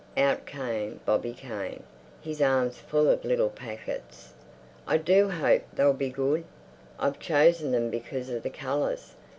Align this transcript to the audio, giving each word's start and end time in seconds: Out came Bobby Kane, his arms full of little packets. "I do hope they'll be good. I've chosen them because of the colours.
Out 0.17 0.47
came 0.47 0.99
Bobby 1.05 1.31
Kane, 1.31 1.83
his 2.21 2.41
arms 2.41 2.77
full 2.79 3.07
of 3.07 3.23
little 3.23 3.51
packets. 3.51 4.33
"I 4.87 4.97
do 4.97 5.29
hope 5.29 5.61
they'll 5.73 5.93
be 5.93 6.09
good. 6.09 6.43
I've 6.97 7.19
chosen 7.19 7.69
them 7.71 7.91
because 7.91 8.27
of 8.31 8.41
the 8.41 8.49
colours. 8.49 9.13